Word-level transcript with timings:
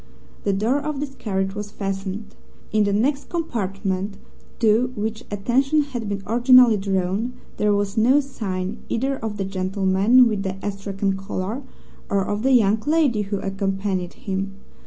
The 0.45 0.51
door 0.53 0.79
of 0.79 0.99
this 0.99 1.13
carriage 1.13 1.53
was 1.53 1.69
fastened. 1.69 2.33
In 2.71 2.85
the 2.85 2.91
next 2.91 3.29
compartment, 3.29 4.17
to 4.57 4.91
which 4.95 5.23
attention 5.29 5.83
had 5.83 6.09
been 6.09 6.23
originally 6.25 6.77
drawn, 6.77 7.33
there 7.57 7.71
was 7.75 7.97
no 7.99 8.19
sign 8.19 8.79
either 8.89 9.17
of 9.17 9.37
the 9.37 9.45
gentleman 9.45 10.27
with 10.27 10.41
the 10.41 10.55
astrakhan 10.65 11.15
collar 11.17 11.61
or 12.09 12.25
of 12.25 12.41
the 12.41 12.53
young 12.53 12.81
lady 12.87 13.21
who 13.21 13.37
accompanied 13.41 14.13
him. 14.13 14.55